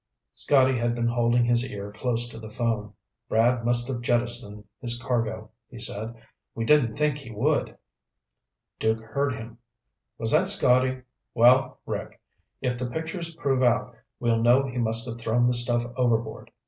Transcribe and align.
Scotty 0.33 0.79
had 0.79 0.95
been 0.95 1.09
holding 1.09 1.45
his 1.45 1.63
ear 1.63 1.91
close 1.95 2.27
to 2.29 2.39
the 2.39 2.49
phone. 2.49 2.91
"Brad 3.29 3.63
must 3.63 3.87
have 3.87 4.01
jettisoned 4.01 4.63
his 4.79 4.99
cargo," 4.99 5.51
he 5.69 5.77
said. 5.77 6.15
"We 6.55 6.65
didn't 6.65 6.95
think 6.95 7.19
he 7.19 7.29
would." 7.29 7.77
Duke 8.79 9.01
heard 9.03 9.35
him. 9.35 9.59
"Was 10.17 10.31
that 10.31 10.47
Scotty? 10.47 11.03
Well, 11.35 11.77
Rick, 11.85 12.19
if 12.61 12.79
the 12.79 12.89
pictures 12.89 13.35
prove 13.35 13.61
out, 13.61 13.95
we'll 14.19 14.41
know 14.41 14.63
he 14.65 14.79
must 14.79 15.07
have 15.07 15.19
thrown 15.19 15.45
the 15.45 15.53
stuff 15.53 15.83
overboard. 15.95 16.49